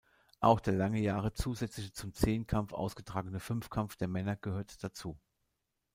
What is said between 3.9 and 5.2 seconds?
der Männer gehört dazu.